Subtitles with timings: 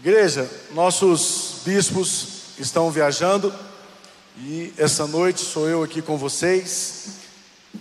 [0.00, 3.52] Igreja, nossos bispos estão viajando
[4.36, 7.16] e essa noite sou eu aqui com vocês.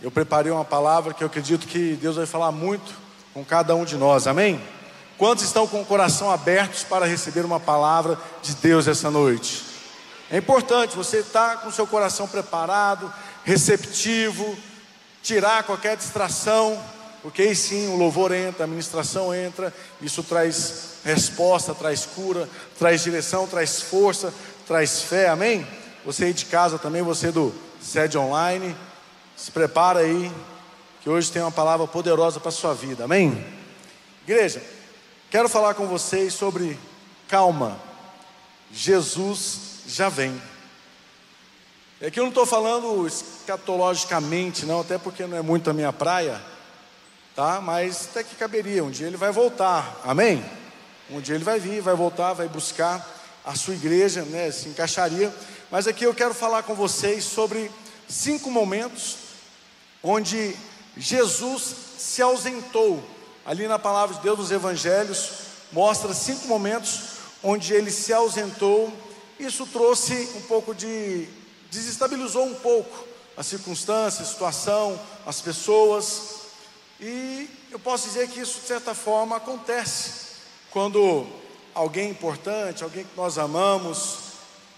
[0.01, 2.91] Eu preparei uma palavra que eu acredito que Deus vai falar muito
[3.35, 4.59] com cada um de nós, amém?
[5.15, 9.63] Quantos estão com o coração abertos para receber uma palavra de Deus essa noite?
[10.31, 13.13] É importante você estar com o seu coração preparado,
[13.43, 14.57] receptivo,
[15.21, 16.83] tirar qualquer distração
[17.21, 22.47] porque aí sim o louvor entra, a ministração entra, isso traz resposta, traz cura,
[22.77, 24.33] traz direção, traz força,
[24.67, 25.65] traz fé, amém?
[26.05, 28.75] Você aí de casa também, você do sede online,
[29.35, 30.31] se prepara aí,
[31.01, 33.43] que hoje tem uma palavra poderosa para a sua vida, amém?
[34.23, 34.61] Igreja,
[35.31, 36.77] quero falar com vocês sobre
[37.27, 37.79] calma,
[38.71, 40.39] Jesus já vem.
[42.05, 46.39] Aqui eu não estou falando escatologicamente, não, até porque não é muito a minha praia
[47.37, 47.61] tá?
[47.61, 50.43] Mas até que caberia, um dia ele vai voltar, amém?
[51.07, 53.07] Um dia ele vai vir, vai voltar, vai buscar
[53.45, 54.49] a sua igreja, né?
[54.49, 55.31] Se encaixaria.
[55.69, 57.69] Mas aqui eu quero falar com vocês sobre
[58.09, 59.17] cinco momentos
[60.01, 60.55] onde
[60.97, 63.03] Jesus se ausentou.
[63.45, 65.29] Ali na palavra de Deus, nos evangelhos,
[65.71, 67.01] mostra cinco momentos
[67.43, 68.91] onde ele se ausentou.
[69.39, 71.29] Isso trouxe um pouco de
[71.69, 73.05] desestabilizou um pouco
[73.37, 76.36] a circunstância, a situação, as pessoas.
[76.99, 80.27] E eu posso dizer que isso, de certa forma, acontece
[80.71, 81.27] quando
[81.73, 84.19] alguém importante, alguém que nós amamos,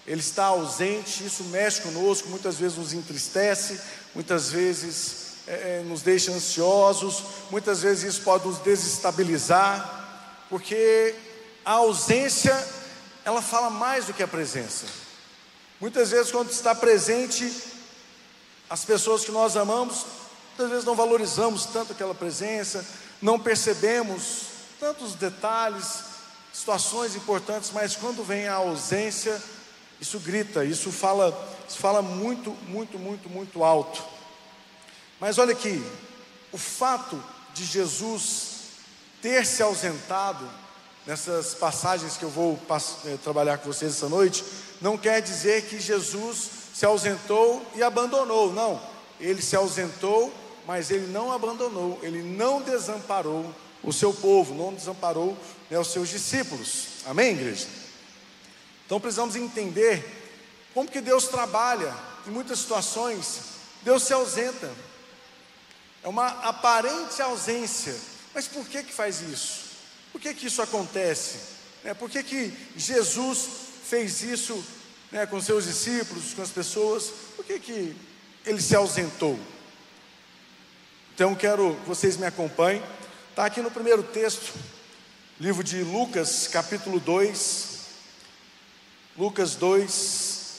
[0.06, 3.80] ele está ausente, isso mexe conosco, muitas vezes nos entristece,
[4.14, 11.14] muitas vezes é, é nos deixa ansiosos, muitas vezes isso pode nos desestabilizar, porque
[11.64, 12.66] a ausência,
[13.24, 14.86] ela fala mais do que a presença.
[15.80, 17.50] Muitas vezes, quando está presente,
[18.68, 20.04] as pessoas que nós amamos
[20.60, 22.84] Muitas vezes não valorizamos tanto aquela presença,
[23.22, 24.42] não percebemos
[24.78, 26.02] tantos detalhes,
[26.52, 29.40] situações importantes, mas quando vem a ausência,
[29.98, 31.32] isso grita, isso fala,
[31.66, 34.04] isso fala muito, muito, muito, muito alto.
[35.18, 35.82] Mas olha aqui,
[36.52, 37.18] o fato
[37.54, 38.58] de Jesus
[39.22, 40.46] ter se ausentado
[41.06, 42.60] nessas passagens que eu vou
[43.06, 44.44] eh, trabalhar com vocês essa noite,
[44.78, 48.78] não quer dizer que Jesus se ausentou e abandonou, não.
[49.18, 50.30] Ele se ausentou
[50.70, 55.36] mas ele não abandonou, ele não desamparou o seu povo, não desamparou
[55.68, 56.84] né, os seus discípulos.
[57.04, 57.66] Amém, igreja?
[58.86, 60.06] Então precisamos entender
[60.72, 61.92] como que Deus trabalha.
[62.24, 63.40] Em muitas situações,
[63.82, 64.72] Deus se ausenta.
[66.04, 67.96] É uma aparente ausência.
[68.32, 69.70] Mas por que que faz isso?
[70.12, 71.40] Por que que isso acontece?
[71.82, 73.48] É, por que que Jesus
[73.88, 74.64] fez isso
[75.10, 77.12] né, com seus discípulos, com as pessoas?
[77.34, 77.96] Por que que
[78.46, 79.36] ele se ausentou?
[81.20, 82.82] Então quero que vocês me acompanhem.
[83.28, 84.54] Está aqui no primeiro texto,
[85.38, 87.80] livro de Lucas, capítulo 2.
[89.18, 90.54] Lucas 2,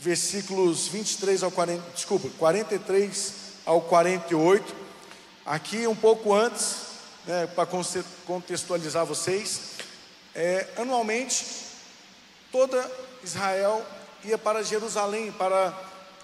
[0.00, 3.34] versículos 23 ao 40, desculpa, 43
[3.64, 4.74] ao 48.
[5.46, 6.74] Aqui um pouco antes,
[7.24, 7.68] né, para
[8.26, 9.60] contextualizar vocês,
[10.34, 11.46] é, anualmente
[12.50, 12.90] toda
[13.22, 13.86] Israel
[14.24, 15.72] ia para Jerusalém para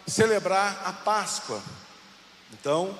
[0.08, 1.62] celebrar a Páscoa.
[2.52, 2.98] Então,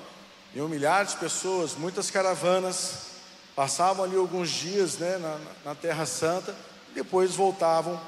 [0.53, 3.11] Iam milhares de pessoas, muitas caravanas,
[3.55, 5.39] passavam ali alguns dias né, na,
[5.71, 6.53] na Terra Santa,
[6.91, 7.99] e depois voltavam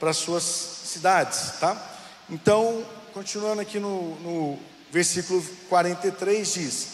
[0.00, 1.80] para suas cidades, tá?
[2.28, 4.58] Então, continuando aqui no, no
[4.90, 6.88] versículo 43, diz: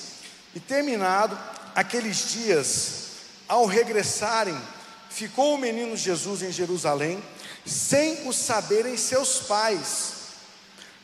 [0.55, 1.39] E terminado
[1.75, 3.05] aqueles dias,
[3.49, 4.61] ao regressarem,
[5.09, 7.23] ficou o menino Jesus em Jerusalém,
[7.65, 10.13] sem o saberem seus pais.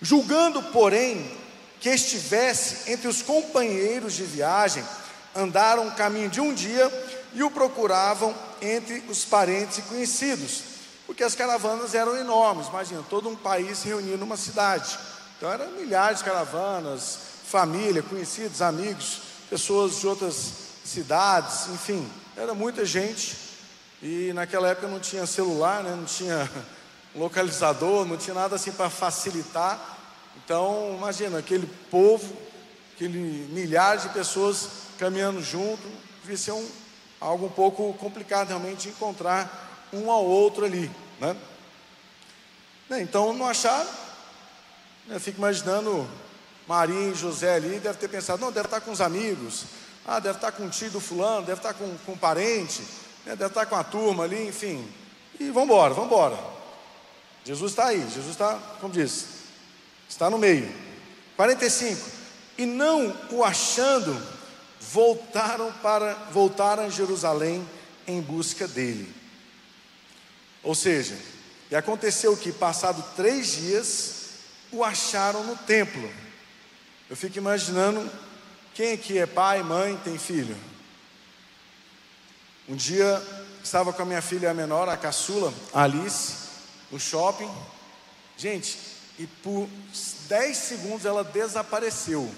[0.03, 1.34] Julgando, porém,
[1.84, 4.82] que estivesse entre os companheiros de viagem,
[5.36, 6.90] andaram o caminho de um dia
[7.34, 10.62] e o procuravam entre os parentes e conhecidos,
[11.06, 14.98] porque as caravanas eram enormes, imagina, todo um país se reunia numa cidade,
[15.36, 19.18] então eram milhares de caravanas, família, conhecidos, amigos,
[19.50, 20.52] pessoas de outras
[20.86, 23.36] cidades, enfim, era muita gente,
[24.02, 26.50] e naquela época não tinha celular, né, não tinha
[27.14, 29.94] localizador, não tinha nada assim para facilitar,
[30.44, 32.37] então, imagina, aquele povo,
[32.94, 34.69] aquele milhares de pessoas
[34.99, 35.82] caminhando junto,
[36.20, 36.69] devia ser um,
[37.19, 41.35] algo um pouco complicado realmente encontrar um ao outro ali, né?
[42.91, 43.88] né então, não acharam,
[45.06, 45.19] né?
[45.19, 46.06] fico imaginando
[46.69, 49.64] Maria e José ali, deve ter pensado, não, deve estar com os amigos,
[50.05, 52.82] ah, deve estar com o tio do fulano, deve estar com, com um parente,
[53.25, 53.35] né?
[53.35, 54.87] deve estar com a turma ali, enfim,
[55.40, 56.38] e vamos embora, vamos embora.
[57.44, 59.33] Jesus está aí, Jesus está, como disse,
[60.14, 60.72] Está no meio.
[61.34, 62.08] 45.
[62.56, 64.16] E não o achando,
[64.81, 67.69] voltaram para voltaram a Jerusalém
[68.06, 69.12] em busca dele.
[70.62, 71.19] Ou seja,
[71.69, 74.14] e aconteceu que, passado três dias,
[74.70, 76.08] o acharam no templo.
[77.11, 78.08] Eu fico imaginando
[78.72, 80.56] quem aqui é pai, mãe, tem filho.
[82.69, 83.20] Um dia
[83.64, 86.34] estava com a minha filha menor, a caçula, a Alice,
[86.93, 87.50] no shopping.
[88.37, 89.69] Gente, e por
[90.28, 92.32] 10 segundos ela desapareceu.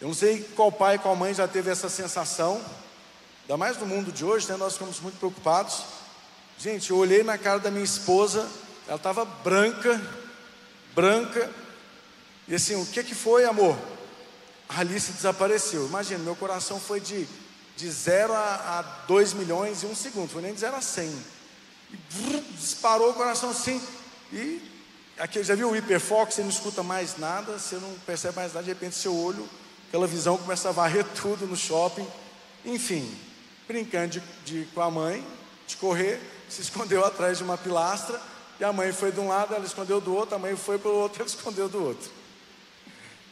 [0.00, 2.60] Eu não sei qual pai, qual mãe já teve essa sensação,
[3.42, 4.56] ainda mais no mundo de hoje, né?
[4.56, 5.84] Nós ficamos muito preocupados.
[6.58, 8.48] Gente, eu olhei na cara da minha esposa,
[8.86, 10.00] ela estava branca,
[10.94, 11.50] branca,
[12.48, 13.78] e assim, o que que foi, amor?
[14.68, 15.86] A Alice desapareceu.
[15.86, 17.26] Imagina, meu coração foi de,
[17.76, 21.08] de 0 a 2 milhões em um segundo, foi nem de 0 a 100.
[21.92, 21.96] E
[22.58, 23.80] disparou o coração assim,
[24.32, 24.71] e
[25.18, 26.32] aqui, já viu o hiperfoco?
[26.32, 29.48] Você não escuta mais nada, você não percebe mais nada, de repente seu olho,
[29.88, 32.06] aquela visão começa a varrer tudo no shopping.
[32.64, 33.08] Enfim,
[33.66, 35.26] brincando de, de, com a mãe,
[35.66, 38.20] de correr, se escondeu atrás de uma pilastra,
[38.60, 40.90] e a mãe foi de um lado, ela escondeu do outro, a mãe foi para
[40.90, 42.10] o outro, ela escondeu do outro.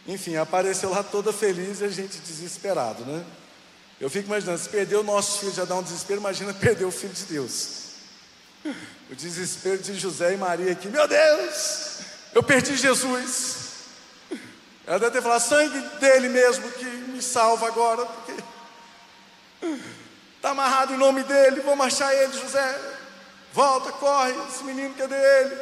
[0.06, 3.24] Enfim, apareceu lá toda feliz e a gente desesperado, né?
[4.00, 6.90] Eu fico imaginando, se perder o nosso filho já dá um desespero, imagina perder o
[6.90, 7.89] filho de Deus.
[8.64, 11.98] O desespero de José e Maria aqui, meu Deus,
[12.34, 13.70] eu perdi Jesus.
[14.86, 18.34] Ela deve ter falado, sangue dele mesmo que me salva agora, porque
[20.36, 22.80] está amarrado em nome dele, vamos achar ele, José.
[23.52, 25.56] Volta, corre, esse menino, cadê ele?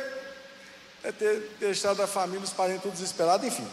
[1.04, 3.66] É ter deixado a família, os parentes todos desesperados, enfim.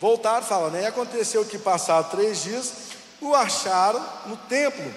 [0.00, 0.82] Voltaram, fala, né?
[0.82, 2.72] E aconteceu que passaram três dias,
[3.20, 4.92] o acharam no templo,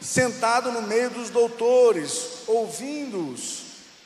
[0.00, 3.62] sentado no meio dos doutores, ouvindo-os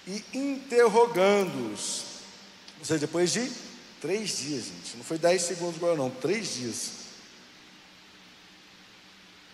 [0.06, 2.04] e interrogando-os.
[2.78, 3.50] Ou seja, depois de
[4.00, 4.96] três dias, gente.
[4.96, 7.02] Não foi dez segundos agora, não, três dias.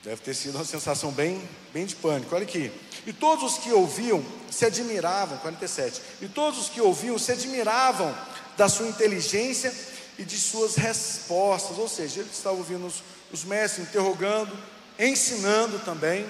[0.03, 2.35] Deve ter sido uma sensação bem, bem de pânico.
[2.35, 2.73] Olha aqui.
[3.07, 6.01] E todos os que ouviam se admiravam, 47.
[6.23, 8.17] E todos os que ouviam se admiravam
[8.57, 9.75] da sua inteligência
[10.19, 11.77] e de suas respostas.
[11.77, 14.57] Ou seja, eles estavam ouvindo os, os mestres interrogando,
[14.99, 16.27] ensinando também.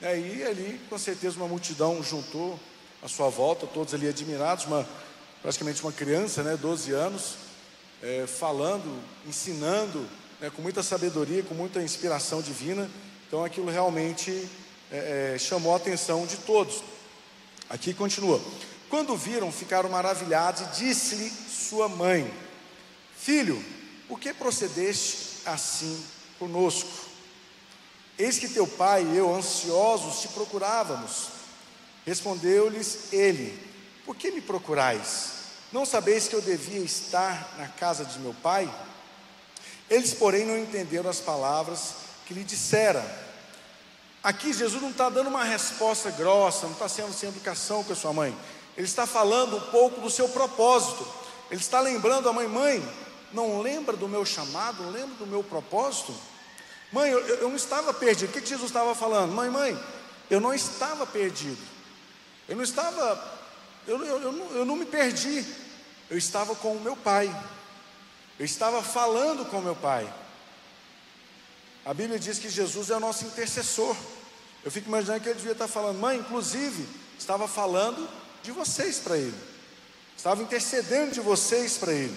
[0.00, 2.58] E aí, ali, com certeza, uma multidão juntou
[3.02, 4.86] à sua volta, todos ali admirados, uma,
[5.42, 7.34] praticamente uma criança, né, 12 anos,
[8.02, 10.06] é, falando, ensinando,
[10.40, 12.88] né, com muita sabedoria, com muita inspiração divina.
[13.26, 14.48] Então aquilo realmente
[14.92, 16.82] é, é, chamou a atenção de todos.
[17.68, 18.40] Aqui continua.
[18.90, 22.30] Quando viram, ficaram maravilhados e disse-lhe sua mãe:
[23.16, 23.62] Filho,
[24.06, 26.00] por que procedeste assim
[26.38, 27.13] conosco?
[28.18, 31.28] Eis que teu pai e eu, ansiosos, te procurávamos.
[32.06, 33.58] Respondeu-lhes ele:
[34.04, 35.32] Por que me procurais?
[35.72, 38.72] Não sabeis que eu devia estar na casa de meu pai?
[39.90, 41.94] Eles, porém, não entenderam as palavras
[42.26, 43.04] que lhe dissera.
[44.22, 47.96] Aqui Jesus não está dando uma resposta grossa, não está sendo sem educação com a
[47.96, 48.34] sua mãe.
[48.76, 51.06] Ele está falando um pouco do seu propósito.
[51.50, 52.88] Ele está lembrando a mãe, mãe,
[53.32, 56.14] não lembra do meu chamado, não lembra do meu propósito?
[56.94, 58.30] Mãe, eu, eu não estava perdido.
[58.30, 59.32] O que, que Jesus estava falando?
[59.32, 59.76] Mãe, mãe,
[60.30, 61.60] eu não estava perdido.
[62.48, 63.38] Eu não estava,
[63.84, 65.44] eu, eu, eu, não, eu não me perdi.
[66.08, 67.34] Eu estava com o meu pai.
[68.38, 70.08] Eu estava falando com o meu pai.
[71.84, 73.96] A Bíblia diz que Jesus é o nosso intercessor.
[74.64, 76.86] Eu fico imaginando que ele devia estar falando, mãe, inclusive,
[77.18, 78.08] estava falando
[78.40, 79.34] de vocês para ele,
[80.16, 82.16] estava intercedendo de vocês para ele.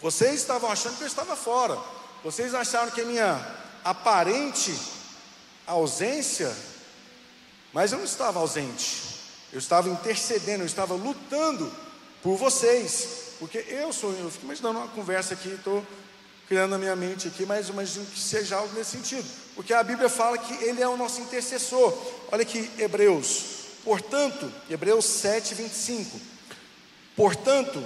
[0.00, 1.78] Vocês estavam achando que eu estava fora,
[2.22, 4.74] vocês acharam que a minha aparente
[5.66, 6.54] ausência,
[7.72, 9.02] mas eu não estava ausente,
[9.52, 11.70] eu estava intercedendo, eu estava lutando
[12.22, 15.86] por vocês, porque eu sou, eu fico imaginando uma conversa aqui, estou
[16.48, 20.08] criando na minha mente aqui, mas imagino que seja algo nesse sentido, porque a Bíblia
[20.08, 21.96] fala que Ele é o nosso intercessor.
[22.32, 23.42] Olha aqui, Hebreus,
[23.84, 26.18] portanto, Hebreus 7, 25.
[27.14, 27.84] Portanto,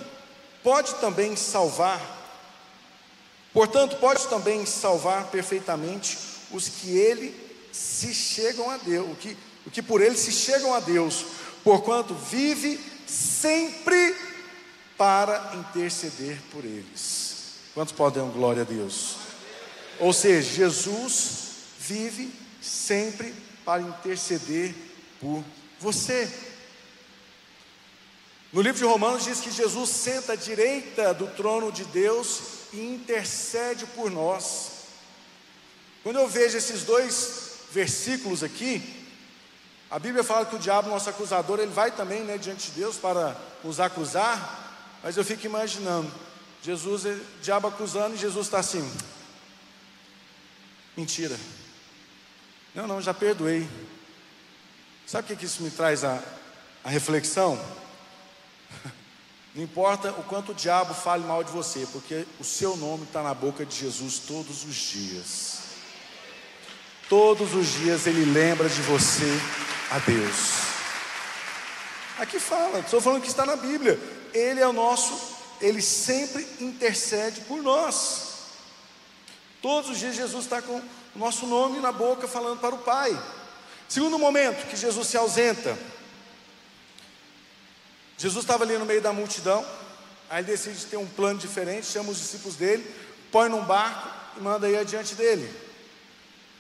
[0.62, 2.00] pode também salvar,
[3.52, 6.18] portanto, pode também salvar perfeitamente
[6.50, 7.34] os que Ele
[7.72, 11.24] se chegam a Deus, o que, o que por Ele se chegam a Deus,
[11.64, 14.14] porquanto vive sempre
[14.96, 17.54] para interceder por eles.
[17.74, 19.16] Quantos podem glória a Deus?
[19.98, 21.40] Ou seja, Jesus
[21.78, 24.74] vive sempre para interceder
[25.20, 25.42] por
[25.80, 26.30] você.
[28.52, 32.40] No livro de Romanos diz que Jesus senta à direita do trono de Deus
[32.72, 34.70] e intercede por nós.
[36.02, 39.06] Quando eu vejo esses dois versículos aqui,
[39.90, 42.96] a Bíblia fala que o diabo, nosso acusador, ele vai também né, diante de Deus
[42.96, 46.10] para nos acusar, mas eu fico imaginando,
[46.62, 48.90] Jesus, o diabo acusando, e Jesus está assim.
[50.96, 51.38] Mentira.
[52.74, 53.68] Não, não, já perdoei.
[55.06, 56.22] Sabe o que isso me traz a,
[56.82, 57.60] a reflexão?
[59.54, 63.22] Não importa o quanto o diabo fale mal de você, porque o seu nome está
[63.22, 65.58] na boca de Jesus todos os dias.
[67.08, 69.26] Todos os dias ele lembra de você
[69.90, 70.72] a Deus.
[72.18, 74.00] Aqui fala, estou falando que está na Bíblia.
[74.32, 78.32] Ele é o nosso, ele sempre intercede por nós.
[79.60, 83.16] Todos os dias Jesus está com o nosso nome na boca falando para o Pai.
[83.86, 85.78] Segundo momento que Jesus se ausenta,
[88.22, 89.66] Jesus estava ali no meio da multidão,
[90.30, 92.88] aí decide ter um plano diferente, chama os discípulos dele,
[93.32, 95.52] põe num barco e manda ir adiante dele.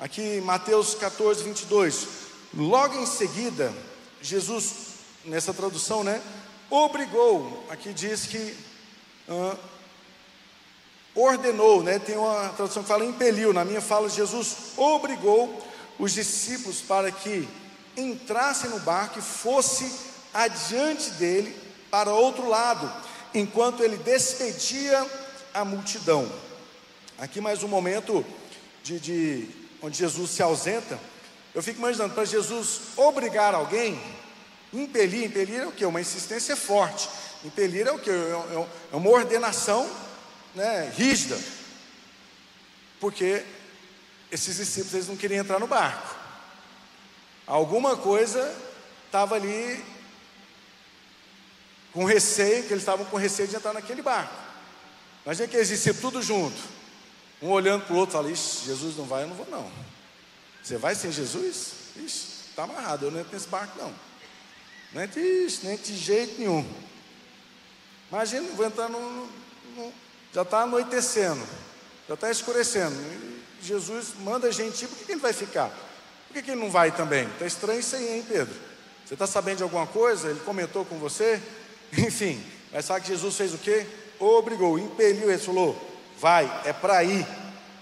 [0.00, 2.08] Aqui Mateus 14, 22.
[2.52, 3.72] Logo em seguida,
[4.20, 4.72] Jesus,
[5.24, 6.20] nessa tradução, né,
[6.68, 8.56] obrigou, aqui diz que
[11.14, 15.64] ordenou, né, tem uma tradução que fala impeliu, na minha fala, Jesus obrigou
[15.96, 17.48] os discípulos para que
[17.96, 21.54] entrassem no barco e fosse adiante dele
[21.90, 22.90] para outro lado,
[23.34, 25.06] enquanto ele despedia
[25.52, 26.30] a multidão.
[27.18, 28.24] Aqui mais um momento
[28.82, 29.48] de, de
[29.82, 30.98] onde Jesus se ausenta.
[31.54, 34.00] Eu fico imaginando, para Jesus obrigar alguém,
[34.72, 35.84] impelir, impelir é o que?
[35.84, 37.08] Uma insistência forte.
[37.44, 38.10] Impelir é o que?
[38.10, 39.88] É, é, é uma ordenação
[40.54, 41.38] né, rígida.
[42.98, 43.44] Porque
[44.30, 46.16] esses discípulos eles não queriam entrar no barco.
[47.46, 48.54] Alguma coisa
[49.06, 49.84] estava ali
[51.92, 54.34] com receio, que eles estavam com receio de entrar naquele barco.
[55.24, 56.56] Imagina aqueles discípulos tudo junto,
[57.40, 59.70] um olhando para o outro, falando, Ixi, Jesus não vai, eu não vou não.
[60.62, 61.72] Você vai sem Jesus?
[61.96, 63.92] Ixi, está amarrado, eu não entro nesse barco não.
[64.94, 66.66] Nem de jeito nenhum.
[68.10, 69.26] Imagina, vou entrar no,
[69.76, 69.92] no
[70.32, 71.42] já está anoitecendo,
[72.08, 72.96] já está escurecendo.
[73.62, 75.68] Jesus manda a gente ir, por que, que ele vai ficar?
[76.26, 77.26] Por que, que ele não vai também?
[77.28, 78.54] Está estranho isso aí, hein, Pedro?
[79.04, 80.30] Você está sabendo de alguma coisa?
[80.30, 81.40] Ele comentou com você?
[81.98, 83.86] Enfim, mas sabe que Jesus fez o quê?
[84.18, 85.76] Obrigou, impeliu, ele falou:
[86.18, 87.26] vai, é para ir.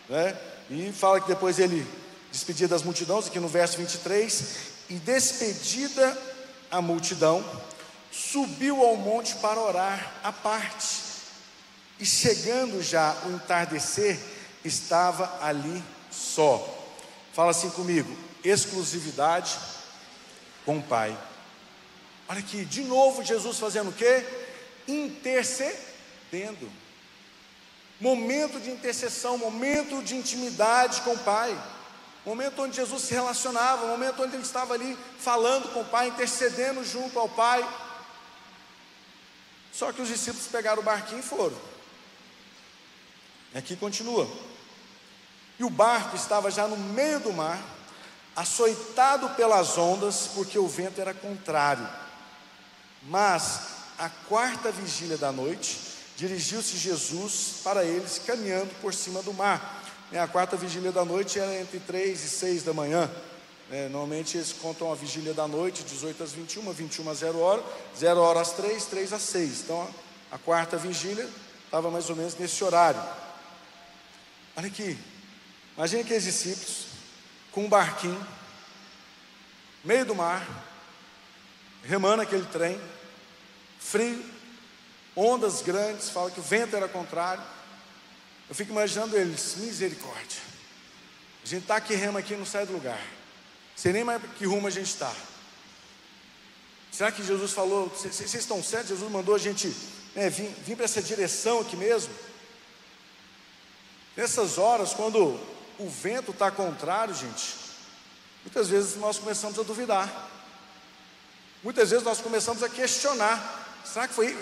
[0.08, 0.36] Né?
[0.68, 1.86] E fala que depois ele
[2.30, 4.44] despedia das multidões, aqui no verso 23,
[4.88, 6.16] e despedida
[6.70, 7.44] a multidão,
[8.10, 11.10] subiu ao monte para orar à parte.
[11.98, 14.18] E chegando já o entardecer,
[14.64, 16.66] estava ali só.
[17.32, 19.58] Fala assim comigo: exclusividade
[20.64, 21.16] com o Pai.
[22.30, 24.24] Olha aqui, de novo Jesus fazendo o quê?
[24.86, 26.70] Intercedendo.
[28.00, 31.60] Momento de intercessão, momento de intimidade com o Pai.
[32.24, 36.84] Momento onde Jesus se relacionava, momento onde ele estava ali falando com o Pai, intercedendo
[36.84, 37.68] junto ao Pai.
[39.72, 41.58] Só que os discípulos pegaram o barquinho e foram.
[43.52, 44.30] E aqui continua.
[45.58, 47.60] E o barco estava já no meio do mar,
[48.36, 51.88] açoitado pelas ondas, porque o vento era contrário.
[53.02, 53.60] Mas,
[53.98, 55.78] a quarta vigília da noite,
[56.16, 59.82] dirigiu-se Jesus para eles, caminhando por cima do mar.
[60.12, 63.10] A quarta vigília da noite era entre 3 e 6 da manhã.
[63.70, 67.62] É, normalmente eles contam a vigília da noite, 18 às 21, 21 às 0 hora,
[67.96, 69.60] 0 hora às 3, 3 às 6.
[69.60, 69.88] Então
[70.32, 71.28] a, quarta vigília
[71.64, 73.00] estava mais ou menos nesse horário.
[74.56, 74.98] Olha aqui,
[75.76, 76.86] imagine aqueles discípulos
[77.52, 78.26] com um barquinho,
[79.84, 80.69] meio do mar,
[81.84, 82.80] remando aquele trem,
[83.78, 84.24] frio,
[85.16, 87.42] ondas grandes, fala que o vento era contrário.
[88.48, 90.40] Eu fico imaginando eles, misericórdia.
[91.44, 93.00] A gente está aqui rema aqui não sai do lugar.
[93.74, 95.12] Sei nem mais que rumo a gente está.
[96.90, 98.88] Será que Jesus falou, vocês estão certos?
[98.88, 99.74] Jesus mandou a gente
[100.14, 102.12] né, vir, vir para essa direção aqui mesmo?
[104.16, 105.40] Nessas horas, quando
[105.78, 107.54] o vento está contrário, gente,
[108.42, 110.30] muitas vezes nós começamos a duvidar.
[111.62, 114.36] Muitas vezes nós começamos a questionar: será que foi.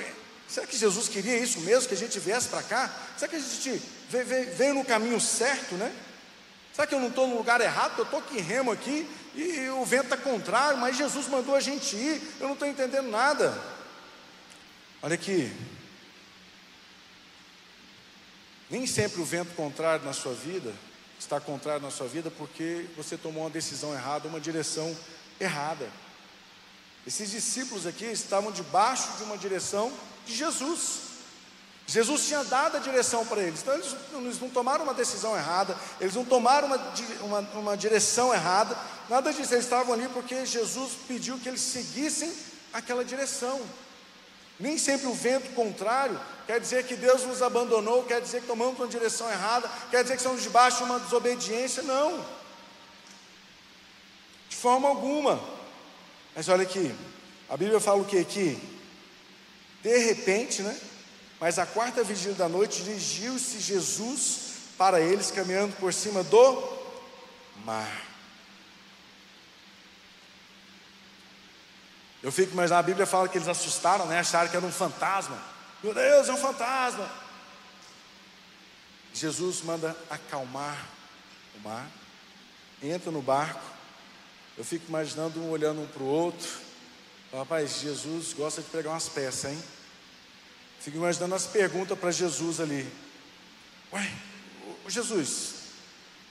[0.48, 2.90] Será que Jesus queria isso mesmo, que a gente viesse para cá?
[3.16, 3.82] Será que a gente
[4.56, 5.94] veio, no caminho certo, né?
[6.72, 7.98] Será que eu não estou no lugar errado?
[7.98, 11.94] Eu estou aqui remo aqui e o vento está contrário, mas Jesus mandou a gente
[11.96, 13.60] ir, eu não estou entendendo nada.
[15.02, 15.52] Olha aqui.
[18.70, 20.72] Nem sempre o vento contrário na sua vida
[21.18, 24.96] está contrário na sua vida porque você tomou uma decisão errada, uma direção
[25.38, 25.88] errada.
[27.06, 29.92] Esses discípulos aqui estavam debaixo de uma direção
[30.26, 31.08] de Jesus.
[31.88, 35.74] Jesus tinha dado a direção para eles, então eles, eles, não tomaram uma decisão errada,
[35.98, 36.76] eles não tomaram uma,
[37.22, 38.76] uma, uma direção errada,
[39.08, 42.30] nada disso, eles estavam ali porque Jesus pediu que eles seguissem
[42.74, 43.58] aquela direção.
[44.60, 48.78] Nem sempre o vento contrário quer dizer que Deus nos abandonou, quer dizer que tomamos
[48.78, 52.22] uma direção errada, quer dizer que estamos debaixo de uma desobediência, não,
[54.48, 55.40] de forma alguma.
[56.38, 56.94] Mas olha aqui,
[57.50, 58.56] a Bíblia fala o que aqui?
[59.82, 60.80] De repente, né?
[61.40, 66.78] Mas a quarta vigília da noite dirigiu-se Jesus para eles caminhando por cima do
[67.64, 68.06] mar.
[72.22, 74.20] Eu fico, mas a Bíblia fala que eles assustaram, né?
[74.20, 75.42] Acharam que era um fantasma.
[75.82, 77.10] Meu Deus, é um fantasma.
[79.12, 80.86] Jesus manda acalmar
[81.56, 81.90] o mar,
[82.80, 83.77] entra no barco.
[84.58, 86.48] Eu fico imaginando um olhando um para o outro.
[87.32, 89.64] Rapaz, Jesus gosta de pegar umas peças, hein?
[90.80, 92.84] Fico imaginando as perguntas para Jesus ali.
[93.92, 94.10] Ué,
[94.88, 95.52] Jesus,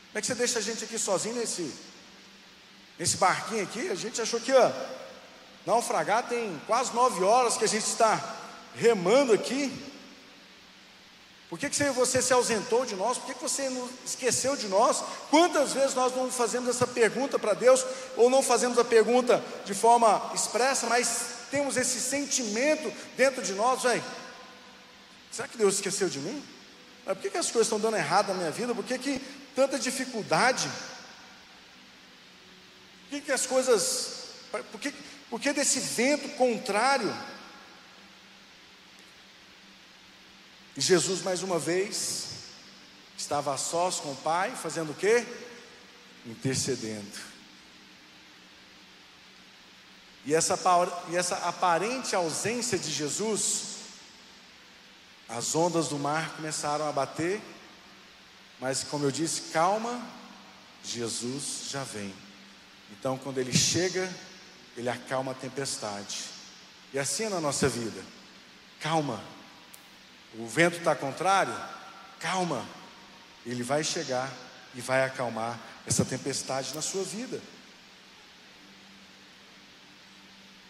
[0.08, 1.74] como é que você deixa a gente aqui sozinho nesse,
[3.00, 3.88] nesse barquinho aqui?
[3.88, 4.76] A gente achou que ia
[5.66, 8.38] naufragar, tem quase nove horas que a gente está
[8.76, 9.72] remando aqui.
[11.50, 13.18] Por que, que você se ausentou de nós?
[13.18, 13.70] Por que, que você
[14.06, 15.02] esqueceu de nós?
[15.30, 17.86] Quantas vezes nós não fazemos essa pergunta para Deus,
[18.18, 23.84] ou não fazemos a pergunta de forma expressa, mas temos esse sentimento dentro de nós,
[23.84, 24.04] velho?
[25.32, 26.44] Será que Deus esqueceu de mim?
[27.06, 28.76] Por que, que as coisas estão dando errado na minha vida?
[28.76, 29.22] Por que, que
[29.56, 30.70] tanta dificuldade?
[33.04, 34.26] Por que, que as coisas.
[34.52, 34.94] Por que,
[35.30, 37.16] por que desse vento contrário?
[40.78, 42.28] E Jesus, mais uma vez,
[43.18, 45.26] estava a sós com o Pai, fazendo o quê?
[46.24, 47.18] Intercedendo.
[50.24, 50.60] E essa,
[51.10, 53.78] e essa aparente ausência de Jesus,
[55.28, 57.42] as ondas do mar começaram a bater,
[58.60, 60.00] mas como eu disse, calma,
[60.84, 62.14] Jesus já vem.
[62.92, 64.14] Então, quando ele chega,
[64.76, 66.26] ele acalma a tempestade.
[66.94, 68.04] E assim é na nossa vida.
[68.80, 69.37] Calma.
[70.38, 71.54] O vento está contrário?
[72.20, 72.66] Calma.
[73.46, 74.32] Ele vai chegar
[74.76, 77.42] e vai acalmar essa tempestade na sua vida.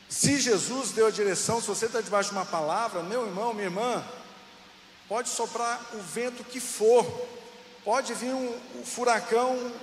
[0.07, 3.65] Se Jesus deu a direção, se você está debaixo de uma palavra, meu irmão, minha
[3.65, 4.06] irmã,
[5.08, 7.06] pode soprar o vento que for,
[7.84, 9.73] pode vir um, um furacão,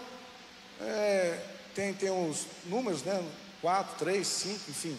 [0.80, 1.38] é,
[1.74, 3.22] tem, tem uns números, né?
[3.60, 4.98] Quatro, três, cinco, enfim,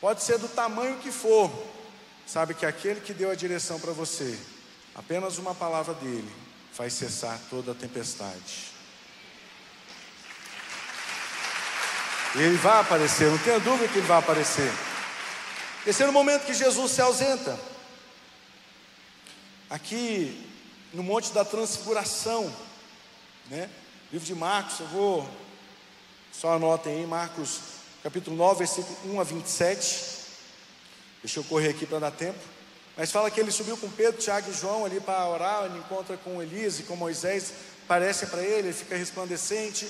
[0.00, 1.50] pode ser do tamanho que for,
[2.30, 4.38] sabe que aquele que deu a direção para você,
[4.94, 6.30] apenas uma palavra dele
[6.72, 8.70] faz cessar toda a tempestade.
[12.36, 14.70] Ele vai aparecer, não tenha dúvida que ele vai aparecer.
[15.82, 17.58] Terceiro momento que Jesus se ausenta.
[19.68, 20.48] Aqui
[20.92, 22.54] no Monte da Transfiguração,
[23.50, 23.68] né?
[24.12, 25.28] Livro de Marcos, eu vou,
[26.32, 27.58] só anotem aí, Marcos
[28.04, 30.19] capítulo 9, versículo 1 a 27.
[31.22, 32.38] Deixa eu correr aqui para dar tempo.
[32.96, 36.16] Mas fala que ele subiu com Pedro, Tiago e João ali para orar, ele encontra
[36.16, 37.52] com Elias e com Moisés,
[37.86, 39.88] parece para ele, ele fica resplandecente.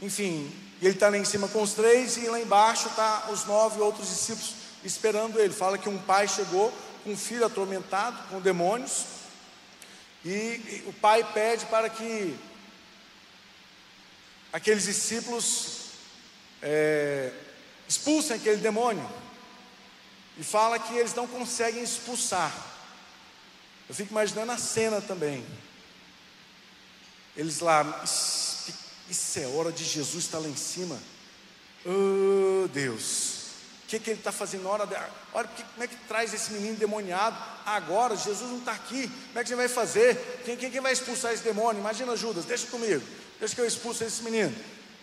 [0.00, 3.80] Enfim, ele está lá em cima com os três, e lá embaixo está os nove
[3.80, 5.52] outros discípulos esperando ele.
[5.52, 9.06] Fala que um pai chegou com um filho atormentado com demônios,
[10.24, 12.36] e, e o pai pede para que
[14.52, 15.90] aqueles discípulos
[16.62, 17.32] é,
[17.88, 19.08] expulsem aquele demônio,
[20.38, 22.52] e fala que eles não conseguem expulsar.
[23.88, 25.44] Eu fico imaginando a cena também.
[27.36, 30.98] Eles lá, isso é hora de Jesus estar lá em cima.
[31.84, 33.48] Oh Deus,
[33.84, 34.86] o que, que ele está fazendo na hora?
[34.86, 34.94] De,
[35.34, 38.16] olha, como é que traz esse menino demoniado agora?
[38.16, 39.08] Jesus não está aqui.
[39.08, 40.42] Como é que você vai fazer?
[40.44, 41.80] Quem, quem, quem vai expulsar esse demônio?
[41.80, 43.02] Imagina Judas, deixa comigo.
[43.38, 44.54] Deixa que eu expulso esse menino.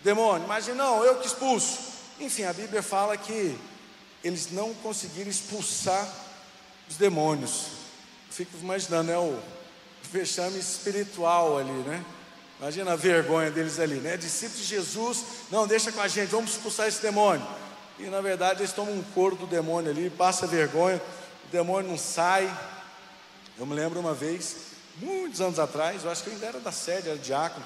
[0.03, 1.79] Demônio, imagina, não, eu que expulso.
[2.19, 3.55] Enfim, a Bíblia fala que
[4.23, 6.07] eles não conseguiram expulsar
[6.89, 7.67] os demônios.
[8.29, 9.39] Fico imaginando, é o
[10.11, 12.03] vexame espiritual ali, né?
[12.59, 14.17] Imagina a vergonha deles ali, né?
[14.17, 17.45] Discípulos de Jesus, não, deixa com a gente, vamos expulsar esse demônio.
[17.97, 21.01] E na verdade eles tomam um couro do demônio ali, passa vergonha,
[21.47, 22.55] o demônio não sai.
[23.57, 24.55] Eu me lembro uma vez,
[24.97, 27.65] muitos anos atrás, eu acho que eu ainda era da sede, era diácono.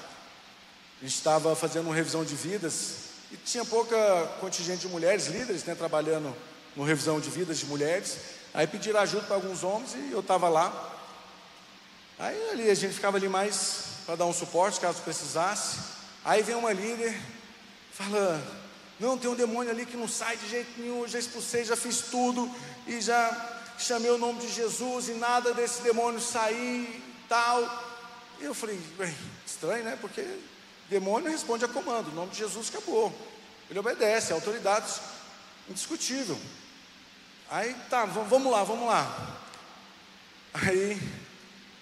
[1.02, 3.98] Estava fazendo uma revisão de vidas e tinha pouca
[4.40, 6.34] contingente de mulheres líderes, né, trabalhando
[6.74, 8.18] no revisão de vidas de mulheres.
[8.54, 10.94] Aí pediram ajuda para alguns homens e eu estava lá.
[12.18, 15.80] Aí ali a gente ficava ali mais para dar um suporte caso precisasse.
[16.24, 17.20] Aí vem uma líder,
[17.92, 18.42] fala,
[19.00, 21.06] não, tem um demônio ali que não sai de jeito nenhum.
[21.06, 22.50] já expulsei, já fiz tudo
[22.88, 27.62] e já chamei o nome de Jesus e nada desse demônio sair e tal.
[28.40, 29.14] E eu falei, bem,
[29.46, 29.98] estranho, né?
[30.00, 30.26] Porque
[30.90, 33.14] demônio responde a comando, o nome de Jesus acabou.
[33.70, 34.94] Ele obedece, é autoridade
[35.70, 36.40] indiscutível.
[37.50, 39.38] Aí tá, vamos lá, vamos lá.
[40.54, 41.00] Aí,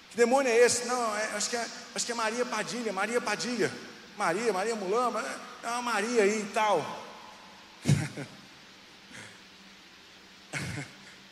[0.10, 0.86] que demônio é esse?
[0.86, 3.72] Não, é, acho, que é, acho que é Maria Padilha, Maria Padilha.
[4.18, 5.24] Maria, Maria Mulamba,
[5.64, 7.04] é uma Maria aí e tal.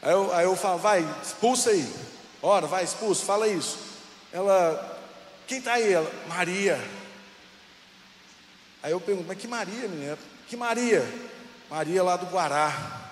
[0.04, 1.88] Aí eu, aí eu falo, vai, expulsa aí.
[2.42, 3.78] Ora, vai, expulsa, fala isso.
[4.34, 5.00] Ela,
[5.46, 5.94] quem está aí?
[5.94, 6.84] Ela, Maria.
[8.84, 10.18] Aí eu pergunto, mas que Maria, menina?
[10.48, 11.08] Que Maria?
[11.70, 13.10] Maria lá do Guará.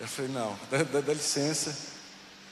[0.00, 1.94] Eu falei, não, dá, dá, dá licença.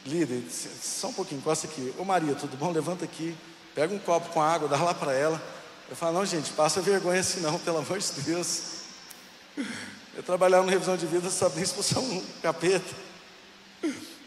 [0.06, 1.94] Líder, só um pouquinho, encosta aqui.
[1.98, 2.70] Ô Maria, tudo bom?
[2.70, 3.36] Levanta aqui.
[3.74, 5.40] Pega um copo com água, dá lá para ela.
[5.88, 8.62] Eu falo, não, gente, passa vergonha assim não, pelo amor de Deus.
[10.14, 12.94] Eu trabalhava na revisão de vida, sabia expulsar um capeta.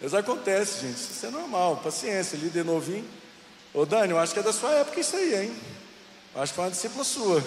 [0.01, 3.07] Mas acontece, gente, isso é normal, paciência, líder novinho.
[3.75, 5.61] Ô Dani, eu acho que é da sua época isso aí, hein?
[6.33, 7.43] Eu acho que foi uma discípula sua.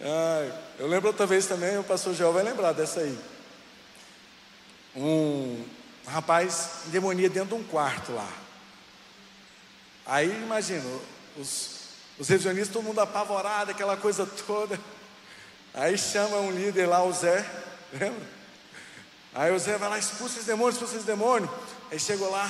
[0.00, 3.18] Ah, eu lembro outra vez também, o pastor Joel vai lembrar dessa aí.
[4.94, 5.64] Um
[6.06, 8.30] rapaz demonia dentro de um quarto lá.
[10.06, 10.84] Aí imagina,
[11.36, 11.70] os,
[12.16, 14.78] os revisionistas, todo mundo apavorado, aquela coisa toda.
[15.74, 17.44] Aí chama um líder lá, o Zé,
[17.92, 18.28] lembra?
[19.34, 21.50] Aí o Zé vai lá, expulsa esse demônio, expulsa esse demônio.
[21.90, 22.48] Aí chegou lá,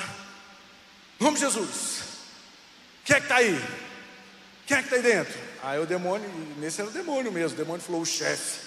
[1.19, 2.01] de Jesus,
[3.05, 3.65] quem é que está aí?
[4.67, 5.39] Quem é que está aí dentro?
[5.63, 8.61] Aí o demônio, nesse era o demônio mesmo, o demônio falou, o chefe,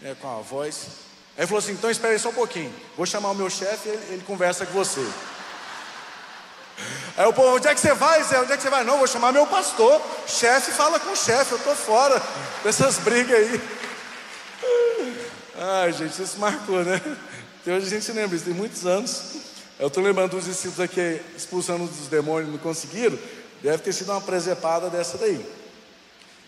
[0.00, 0.86] né, com a voz.
[1.36, 4.06] Aí falou assim: então espere só um pouquinho, vou chamar o meu chefe e ele,
[4.10, 5.06] ele conversa com você.
[7.16, 8.40] Aí o povo, onde é que você vai, Zé?
[8.40, 8.84] Onde é que você vai?
[8.84, 10.00] Não, vou chamar meu pastor.
[10.26, 12.22] Chefe fala com o chefe, eu estou fora
[12.62, 13.60] dessas brigas aí.
[15.60, 17.00] Ai, gente, isso marcou, né?
[17.66, 19.47] Hoje a gente lembra isso, tem muitos anos.
[19.78, 23.16] Eu estou lembrando dos discípulos aqui expulsando os demônios, não conseguiram.
[23.62, 25.44] Deve ter sido uma presepada dessa daí.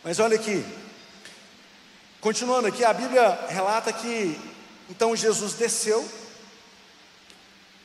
[0.03, 0.65] Mas olha aqui.
[2.21, 4.37] Continuando aqui, a Bíblia relata que
[4.91, 6.07] então Jesus desceu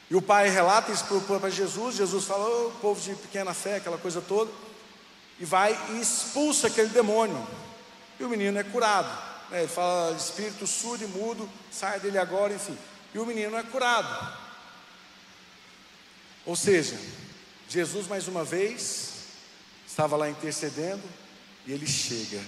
[0.09, 1.95] e o pai relata isso para Jesus.
[1.95, 4.51] Jesus fala, oh, povo de pequena fé, aquela coisa toda.
[5.39, 7.47] E vai e expulsa aquele demônio.
[8.19, 9.09] E o menino é curado.
[9.51, 9.59] Né?
[9.59, 12.75] Ele fala, espírito surdo e mudo, sai dele agora, enfim.
[13.13, 14.44] E o menino é curado.
[16.45, 16.97] Ou seja,
[17.67, 19.13] Jesus mais uma vez
[19.87, 21.03] estava lá intercedendo
[21.65, 22.41] e ele chega.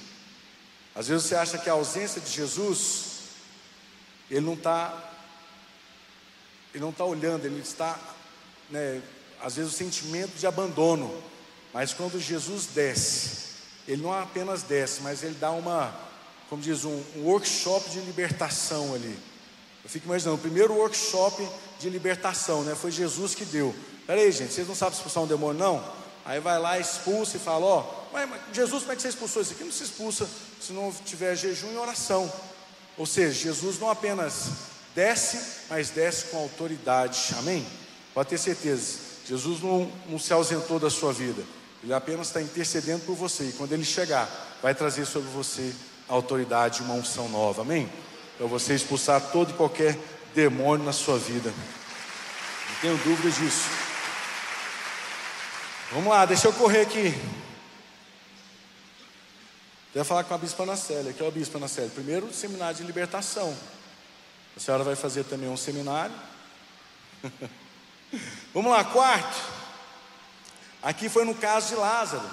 [0.94, 3.06] Às vezes você acha que a ausência de Jesus,
[4.30, 5.08] ele não está
[6.74, 8.00] ele não está olhando, ele está,
[8.70, 9.02] né,
[9.42, 11.24] às vezes, o sentimento de abandono.
[11.74, 13.48] Mas quando Jesus desce,
[13.88, 15.98] ele não apenas desce, mas ele dá uma,
[16.50, 19.18] como diz, um, um workshop de libertação ali.
[19.84, 21.48] Eu fico imaginando, o primeiro workshop
[21.80, 22.76] de libertação, né?
[22.76, 23.74] Foi Jesus que deu.
[24.06, 25.84] Peraí, gente, vocês não sabem expulsar um demônio, não?
[26.26, 29.54] Aí vai lá, expulsa e fala: Ó, mas Jesus, como é que você expulsou isso
[29.54, 29.63] aqui?
[29.63, 30.28] Não se expulsa
[30.60, 32.32] se não tiver jejum e oração.
[32.98, 34.50] Ou seja, Jesus não apenas
[34.96, 37.36] desce, mas desce com autoridade.
[37.38, 37.66] Amém?
[38.13, 39.00] Pode ter certeza.
[39.26, 41.44] Jesus não, não se ausentou da sua vida.
[41.84, 43.44] Ele apenas está intercedendo por você.
[43.44, 44.28] E quando ele chegar,
[44.62, 45.74] vai trazer sobre você
[46.10, 47.62] a autoridade, uma unção nova.
[47.62, 47.90] Amém?
[48.38, 49.98] Para você expulsar todo e qualquer
[50.38, 51.50] demônio na sua vida.
[51.50, 53.67] Não tenho dúvidas disso.
[55.91, 57.12] Vamos lá, deixa eu correr aqui.
[59.91, 61.10] Quero falar com a Bispa Anacélia.
[61.10, 61.89] Aqui é a Bispa Anacélia.
[61.89, 63.58] Primeiro, seminário de libertação.
[64.56, 66.13] A senhora vai fazer também um seminário.
[68.54, 69.43] Vamos lá, quarto.
[70.84, 72.30] Aqui foi no caso de Lázaro.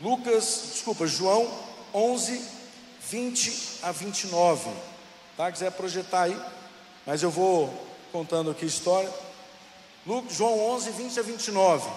[0.00, 1.48] Lucas, desculpa, João
[1.94, 2.44] 11,
[3.08, 4.68] 20 a 29.
[5.36, 5.52] Tá?
[5.52, 6.36] Quiser projetar aí,
[7.10, 7.68] mas eu vou
[8.12, 9.12] contando aqui a história.
[10.06, 11.90] Lucas, João 11, 20 a 29.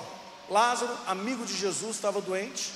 [0.49, 2.71] Lázaro, amigo de Jesus, estava doente.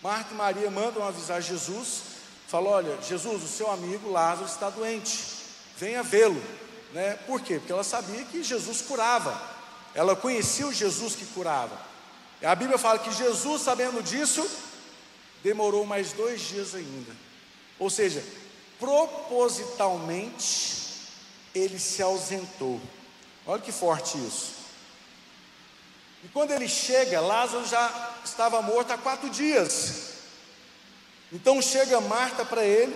[0.00, 2.02] Marta e Maria mandam avisar Jesus.
[2.46, 5.18] Falou: Olha, Jesus, o seu amigo Lázaro está doente
[5.76, 6.40] venha vê-lo.
[6.92, 7.18] Né?
[7.26, 7.58] Por quê?
[7.58, 9.36] Porque ela sabia que Jesus curava.
[9.92, 11.76] Ela conhecia o Jesus que curava.
[12.40, 14.48] E a Bíblia fala que Jesus, sabendo disso,
[15.42, 17.10] demorou mais dois dias ainda.
[17.80, 18.22] Ou seja,
[18.78, 20.79] propositalmente
[21.54, 22.80] ele se ausentou.
[23.46, 24.54] Olha que forte isso.
[26.24, 30.10] E quando ele chega, Lázaro já estava morto há quatro dias.
[31.32, 32.94] Então chega Marta para ele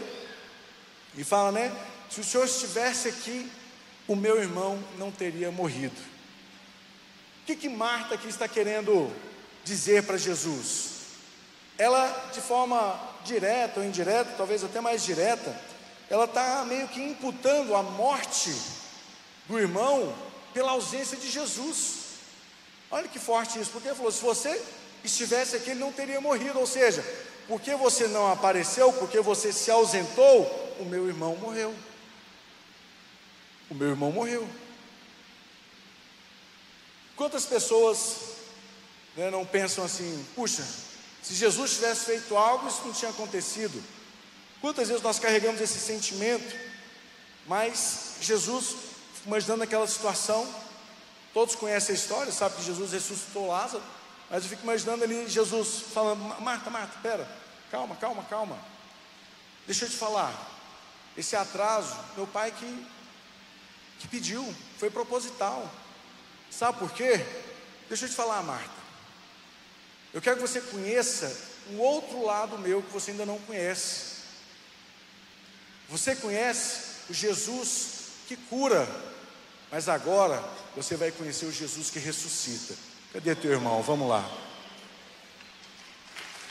[1.16, 1.72] e fala, né?
[2.10, 3.50] Se o Senhor estivesse aqui,
[4.06, 5.98] o meu irmão não teria morrido.
[7.42, 9.10] O que, que Marta aqui está querendo
[9.64, 10.90] dizer para Jesus?
[11.78, 15.58] Ela, de forma direta ou indireta, talvez até mais direta,
[16.10, 18.54] ela está meio que imputando a morte
[19.48, 20.14] do irmão
[20.52, 22.04] pela ausência de Jesus.
[22.90, 24.62] Olha que forte isso, porque ele falou: se você
[25.02, 26.58] estivesse aqui, ele não teria morrido.
[26.58, 27.04] Ou seja,
[27.48, 30.42] porque você não apareceu, porque você se ausentou,
[30.78, 31.74] o meu irmão morreu
[33.70, 34.48] o meu irmão morreu.
[37.16, 38.16] Quantas pessoas
[39.16, 40.64] né, não pensam assim, puxa,
[41.22, 43.82] se Jesus tivesse feito algo, isso não tinha acontecido.
[44.64, 46.56] Quantas vezes nós carregamos esse sentimento
[47.46, 48.74] Mas Jesus,
[49.26, 50.48] imaginando aquela situação,
[51.34, 53.84] todos conhecem a história, sabe que Jesus ressuscitou Lázaro,
[54.30, 57.30] mas eu fico imaginando ali Jesus falando: Marta, Marta, pera,
[57.70, 58.58] calma, calma, calma.
[59.66, 60.32] Deixa eu te falar,
[61.14, 62.86] esse atraso, meu pai que,
[63.98, 64.42] que pediu,
[64.78, 65.70] foi proposital.
[66.50, 67.22] Sabe por quê?
[67.86, 68.82] Deixa eu te falar, Marta.
[70.14, 71.38] Eu quero que você conheça
[71.70, 74.13] um outro lado meu que você ainda não conhece.
[75.88, 77.86] Você conhece o Jesus
[78.26, 78.88] que cura,
[79.70, 80.42] mas agora
[80.74, 82.74] você vai conhecer o Jesus que ressuscita.
[83.12, 83.82] Cadê teu irmão?
[83.82, 84.28] Vamos lá.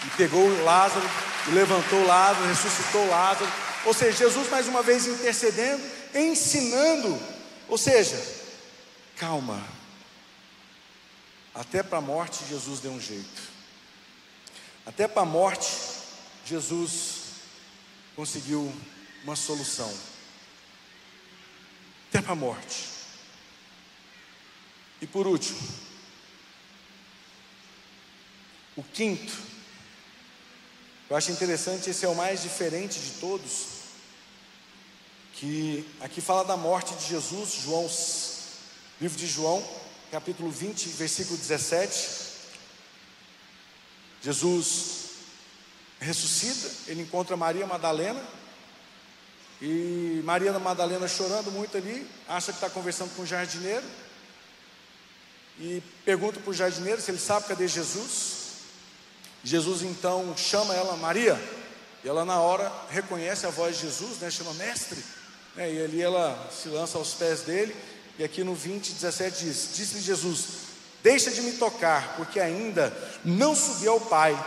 [0.05, 1.05] E pegou Lázaro,
[1.47, 3.51] e levantou Lázaro, ressuscitou Lázaro.
[3.85, 7.19] Ou seja, Jesus mais uma vez intercedendo, ensinando.
[7.67, 8.21] Ou seja,
[9.17, 9.61] calma.
[11.53, 13.41] Até para a morte Jesus deu um jeito.
[14.85, 15.69] Até para a morte
[16.45, 17.23] Jesus
[18.15, 18.73] conseguiu
[19.23, 19.91] uma solução.
[22.09, 22.89] Até para a morte.
[25.01, 25.59] E por último,
[28.75, 29.33] o quinto,
[31.09, 33.67] eu acho interessante, esse é o mais diferente de todos,
[35.33, 37.89] que aqui fala da morte de Jesus, João,
[39.01, 39.63] livro de João,
[40.11, 42.23] capítulo 20, versículo 17.
[44.21, 45.09] Jesus
[45.99, 48.23] ressuscita, ele encontra Maria Madalena,
[49.65, 53.85] e Maria Madalena chorando muito ali, acha que está conversando com o jardineiro,
[55.57, 58.33] e pergunta para o jardineiro se ele sabe cadê Jesus.
[59.41, 61.41] Jesus então chama ela, Maria,
[62.03, 65.01] e ela na hora reconhece a voz de Jesus, né, chama mestre,
[65.55, 67.73] né, e ali ela se lança aos pés dele,
[68.19, 70.47] e aqui no 20, 17 diz: Disse-lhe Jesus:
[71.01, 74.37] Deixa de me tocar, porque ainda não subi ao Pai,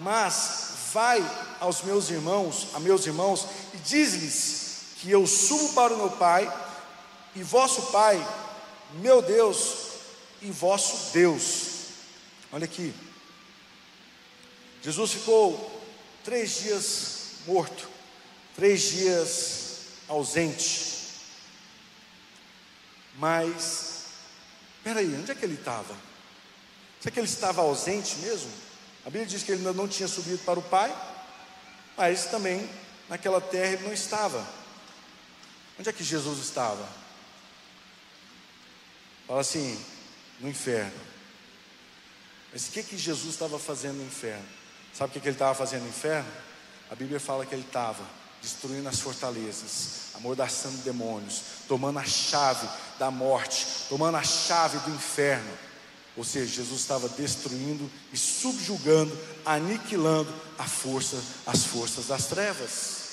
[0.00, 1.22] mas vai
[1.60, 4.64] aos meus irmãos, a meus irmãos, e diz-lhes
[5.00, 6.52] que eu subo para o meu Pai,
[7.34, 8.16] e vosso Pai,
[8.94, 9.88] meu Deus,
[10.40, 11.74] e vosso Deus.
[12.52, 12.94] Olha aqui.
[14.82, 15.82] Jesus ficou
[16.22, 17.14] três dias
[17.46, 17.88] morto,
[18.54, 19.64] três dias
[20.08, 20.94] ausente.
[23.16, 24.04] Mas,
[24.82, 25.96] peraí, onde é que ele estava?
[27.00, 28.50] Será que ele estava ausente mesmo?
[29.04, 30.94] A Bíblia diz que ele ainda não tinha subido para o Pai,
[31.96, 32.68] mas também
[33.08, 34.46] naquela terra ele não estava.
[35.78, 36.86] Onde é que Jesus estava?
[39.26, 39.82] Fala assim,
[40.40, 41.00] no inferno.
[42.52, 44.44] Mas o que, que Jesus estava fazendo no inferno?
[44.92, 46.30] Sabe o que, que ele estava fazendo no inferno?
[46.90, 48.04] A Bíblia fala que ele estava
[48.40, 55.50] destruindo as fortalezas, amordaçando demônios, tomando a chave da morte, tomando a chave do inferno.
[56.16, 63.04] Ou seja, Jesus estava destruindo e subjugando, aniquilando a força, as forças das trevas.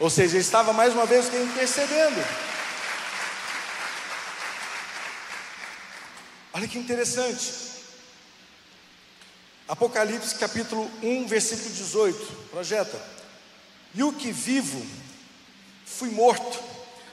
[0.00, 2.20] Ou seja, ele estava mais uma vez intercedendo.
[6.52, 7.52] Olha que interessante.
[9.68, 12.32] Apocalipse capítulo 1, versículo 18.
[12.50, 13.00] Projeta.
[13.94, 14.84] E o que vivo,
[15.86, 16.62] fui morto,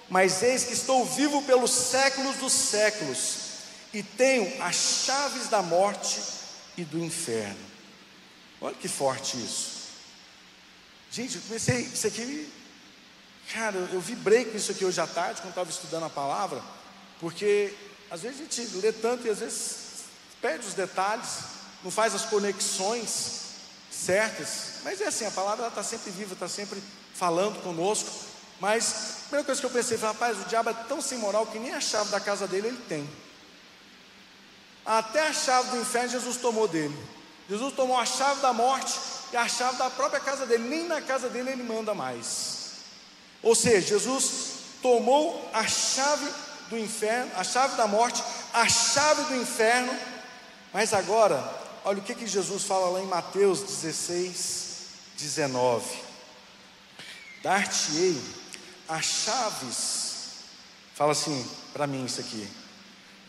[0.10, 3.49] mas eis que estou vivo pelos séculos dos séculos,
[3.94, 4.76] e tenho as
[5.06, 6.22] chaves da morte
[6.78, 7.70] e do inferno.
[8.62, 9.80] Olha que forte isso.
[11.12, 12.52] Gente, eu comecei, isso aqui,
[13.52, 16.62] cara, eu vibrei com isso aqui hoje à tarde, quando estava estudando a palavra,
[17.20, 17.74] porque
[18.12, 19.78] às vezes a gente lê tanto e às vezes
[20.42, 21.30] perde os detalhes,
[21.84, 23.42] não faz as conexões
[23.92, 26.82] certas, mas é assim, a palavra está sempre viva, está sempre
[27.14, 28.10] falando conosco.
[28.60, 31.48] Mas a primeira coisa que eu pensei foi, rapaz, o diabo é tão sem moral
[31.48, 33.10] que nem a chave da casa dele ele tem.
[34.90, 36.98] Até a chave do inferno Jesus tomou dele.
[37.48, 39.00] Jesus tomou a chave da morte
[39.32, 40.68] e a chave da própria casa dele.
[40.68, 42.72] Nem na casa dele ele manda mais.
[43.44, 46.28] Ou seja, Jesus tomou a chave
[46.72, 49.96] do inferno, a chave da morte, a chave do inferno.
[50.74, 51.38] Mas agora,
[51.86, 54.78] olha o que, que Jesus fala lá em Mateus 16,
[55.20, 55.86] 19:
[57.44, 58.20] Dar-te-ei
[58.88, 60.16] as chaves,
[60.96, 62.59] fala assim para mim isso aqui: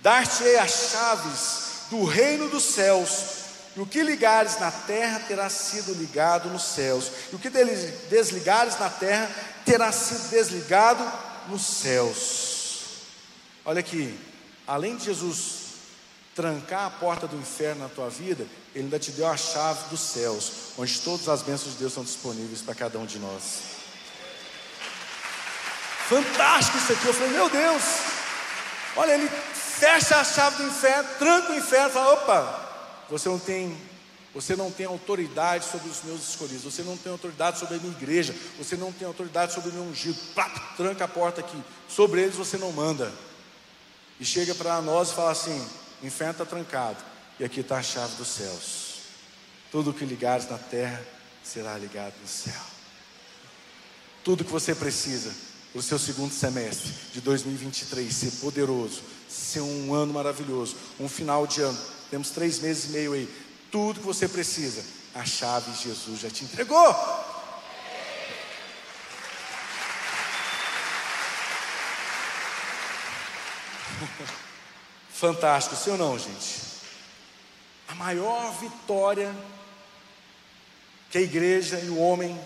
[0.03, 3.41] Dar-te-ei as chaves do reino dos céus,
[3.77, 8.79] e o que ligares na terra terá sido ligado nos céus, e o que desligares
[8.79, 9.31] na terra
[9.65, 11.05] terá sido desligado
[11.49, 12.51] nos céus.
[13.65, 14.19] Olha aqui,
[14.67, 15.61] além de Jesus
[16.35, 20.01] trancar a porta do inferno na tua vida, Ele ainda te deu a chave dos
[20.01, 23.43] céus, onde todas as bênçãos de Deus são disponíveis para cada um de nós.
[26.09, 27.07] Fantástico isso aqui.
[27.07, 27.83] Eu falei, meu Deus,
[28.97, 29.31] olha, Ele
[29.81, 33.77] fecha a chave do inferno, tranca o inferno, fala: opa, você não tem
[34.33, 36.63] Você não tem autoridade sobre os meus escolhidos.
[36.63, 38.33] Você não tem autoridade sobre a minha igreja.
[38.59, 40.17] Você não tem autoridade sobre o meu ungido.
[40.35, 41.61] Plap, tranca a porta aqui.
[41.89, 43.13] Sobre eles você não manda.
[44.21, 45.67] E chega para nós e fala assim:
[46.03, 46.99] inferno está trancado.
[47.41, 49.01] E aqui está a chave dos céus.
[49.73, 51.03] Tudo que ligares na terra
[51.43, 52.63] será ligado no céu.
[54.23, 55.35] Tudo que você precisa
[55.73, 61.47] para o seu segundo semestre de 2023 ser poderoso, ser um ano maravilhoso, um final
[61.47, 61.79] de ano.
[62.11, 63.29] Temos três meses e meio aí.
[63.71, 66.93] Tudo que você precisa, a chave Jesus já te entregou.
[75.13, 76.61] Fantástico, sim ou não, gente?
[77.87, 79.33] A maior vitória
[81.11, 82.41] que a igreja e o homem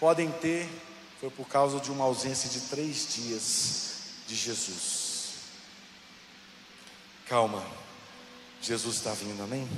[0.00, 0.68] podem ter
[1.20, 3.86] foi por causa de uma ausência de três dias
[4.26, 5.05] de Jesus.
[7.26, 7.66] Calma,
[8.62, 9.68] Jesus está vindo, amém?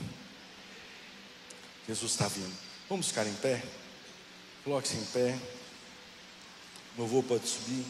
[1.87, 2.55] Jesus está vindo.
[2.91, 3.63] Vamos ficar em pé?
[4.65, 5.39] Coloque-se em pé.
[6.95, 7.87] O louvor pode subir.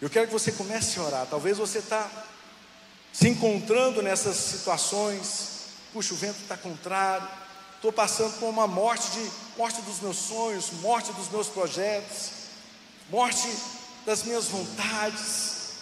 [0.00, 1.26] Eu quero que você comece a orar.
[1.26, 2.08] Talvez você está
[3.12, 5.70] se encontrando nessas situações.
[5.92, 7.43] Puxa, o vento está contrário.
[7.84, 12.30] Estou passando por uma morte de morte dos meus sonhos, morte dos meus projetos,
[13.10, 13.46] morte
[14.06, 15.72] das minhas vontades,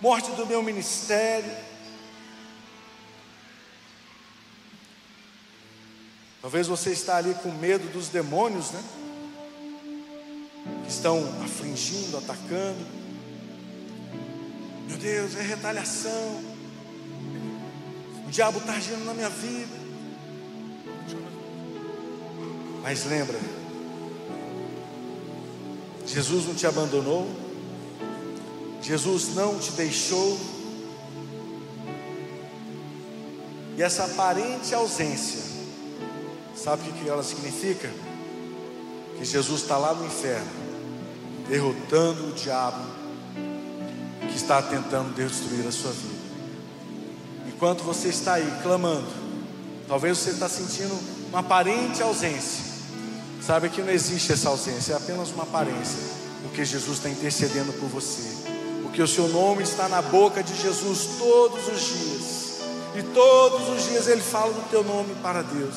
[0.00, 1.54] morte do meu ministério.
[6.40, 8.82] Talvez você está ali com medo dos demônios, né?
[10.84, 12.86] Que estão afligindo, atacando.
[14.88, 16.42] Meu Deus, é retaliação.
[18.26, 19.81] O diabo está agindo na minha vida.
[22.82, 23.38] Mas lembra,
[26.06, 27.28] Jesus não te abandonou,
[28.82, 30.38] Jesus não te deixou,
[33.76, 35.40] e essa aparente ausência,
[36.54, 37.88] sabe o que ela significa?
[39.16, 40.50] Que Jesus está lá no inferno,
[41.48, 42.84] derrotando o diabo
[44.28, 46.22] que está tentando destruir a sua vida.
[47.46, 49.21] Enquanto você está aí clamando,
[49.92, 52.64] talvez você está sentindo uma aparente ausência.
[53.42, 55.98] Sabe que não existe essa ausência, é apenas uma aparência,
[56.40, 58.22] porque Jesus está intercedendo por você,
[58.82, 62.60] porque o seu nome está na boca de Jesus todos os dias,
[62.96, 65.74] e todos os dias Ele fala do teu nome para Deus.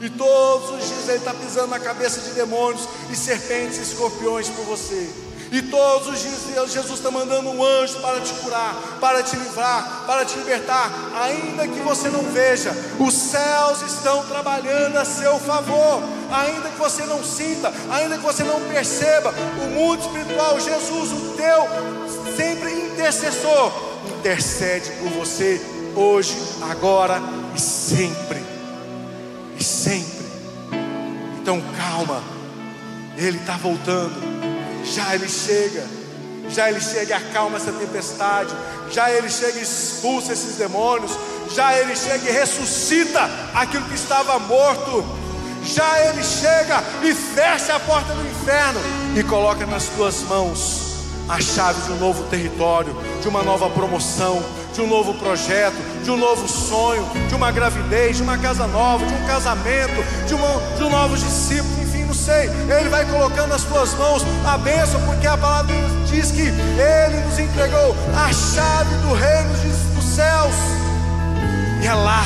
[0.00, 4.48] E todos os dias Ele está pisando na cabeça de demônios e serpentes e escorpiões
[4.50, 5.10] por você.
[5.52, 10.04] E todos os dias Jesus está mandando um anjo para te curar, para te livrar,
[10.06, 16.02] para te libertar, ainda que você não veja, os céus estão trabalhando a seu favor,
[16.30, 21.36] ainda que você não sinta, ainda que você não perceba, o mundo espiritual, Jesus, o
[21.36, 23.72] teu sempre intercessor,
[24.18, 25.60] intercede por você
[25.94, 26.34] hoje,
[26.70, 27.20] agora
[27.54, 28.42] e sempre.
[29.60, 30.24] E sempre.
[31.42, 32.22] Então calma,
[33.18, 34.41] Ele está voltando
[34.84, 35.86] já Ele chega,
[36.48, 38.54] já Ele chega e acalma essa tempestade,
[38.90, 41.12] já Ele chega e expulsa esses demônios,
[41.54, 45.04] já Ele chega e ressuscita aquilo que estava morto,
[45.64, 48.80] já Ele chega e fecha a porta do inferno
[49.16, 50.92] e coloca nas tuas mãos
[51.28, 54.42] a chave de um novo território, de uma nova promoção,
[54.74, 59.06] de um novo projeto, de um novo sonho, de uma gravidez, de uma casa nova,
[59.06, 61.81] de um casamento, de, de um novo discípulo
[62.22, 62.48] sei.
[62.68, 65.74] Ele vai colocando nas tuas mãos a bênção, porque a palavra
[66.06, 69.52] diz que Ele nos entregou a chave do reino
[69.94, 70.54] dos céus.
[71.82, 72.22] E é lá,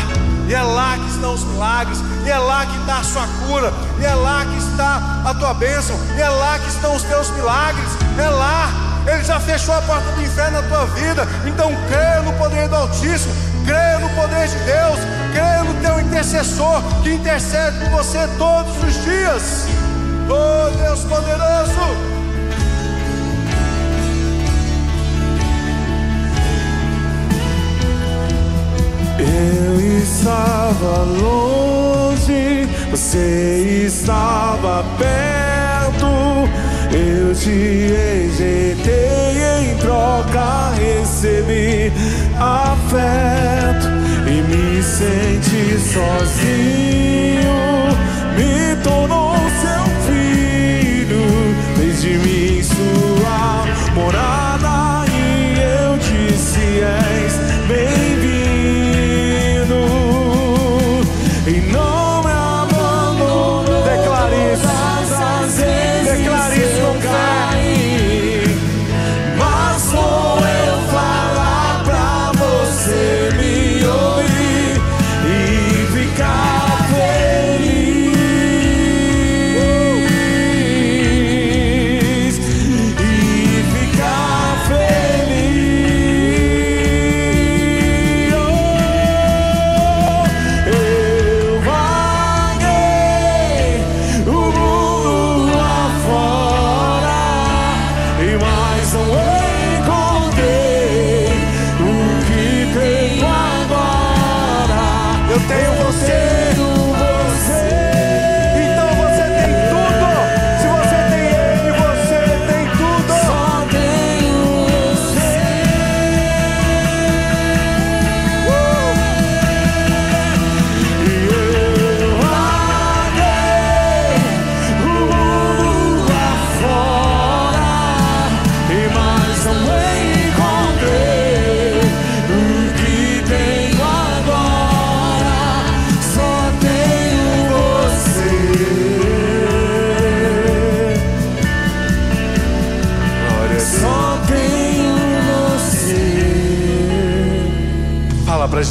[0.48, 3.72] e é lá que estão os milagres, e é lá que está a sua cura,
[3.98, 7.30] e é lá que está a tua bênção, e é lá que estão os teus
[7.30, 8.68] milagres, é lá.
[9.06, 11.26] Ele já fechou a porta do inferno na tua vida.
[11.46, 13.32] Então creia no poder do Altíssimo,
[13.64, 14.98] creia no poder de Deus,
[15.32, 19.85] creia no teu intercessor que intercede por você todos os dias.
[20.28, 22.16] Oh Deus poderoso.
[29.18, 36.06] Eu estava longe, você estava perto.
[36.92, 41.92] Eu te rejeitei em troca, recebi
[42.38, 43.88] afeto
[44.26, 47.45] e me senti sozinho.
[53.96, 54.35] Sua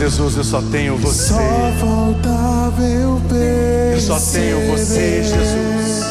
[0.05, 1.33] Jesus: Eu só tenho você.
[1.33, 1.39] Só
[1.79, 3.19] faltava eu
[3.93, 6.05] Eu só tenho você, Jesus.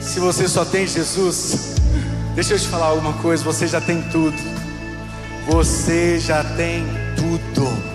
[0.00, 1.74] Se você só tem Jesus,
[2.34, 4.36] deixa eu te falar alguma coisa: você já tem tudo.
[5.48, 6.86] Você já tem
[7.16, 7.91] tudo.